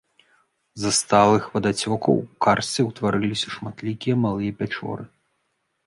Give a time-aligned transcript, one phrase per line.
[0.79, 5.03] З-за сталых вадацёкаў у карсце ўтварыліся шматлікія малыя пячоры.